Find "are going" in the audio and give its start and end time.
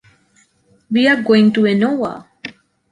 1.07-1.53